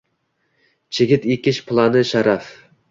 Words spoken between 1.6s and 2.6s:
plani sharaf.